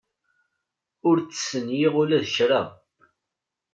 [1.07, 2.61] Ur ttestenyiɣ ula d kra.